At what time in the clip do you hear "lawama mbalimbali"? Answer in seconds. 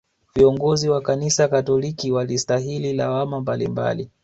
2.93-4.09